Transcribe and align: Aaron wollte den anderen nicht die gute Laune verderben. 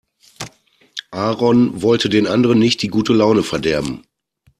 Aaron 1.11 1.83
wollte 1.83 2.09
den 2.09 2.25
anderen 2.25 2.57
nicht 2.57 2.81
die 2.81 2.87
gute 2.87 3.13
Laune 3.13 3.43
verderben. 3.43 4.03